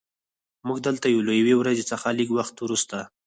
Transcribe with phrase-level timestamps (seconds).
[0.67, 2.97] موږ دلته یو له یوې ورځې څخه لږ وخت وروسته